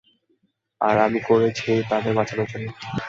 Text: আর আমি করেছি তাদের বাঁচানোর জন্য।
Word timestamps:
আর 0.81 0.95
আমি 0.99 1.19
করেছি 1.27 1.69
তাদের 1.89 2.13
বাঁচানোর 2.15 2.47
জন্য। 2.51 2.67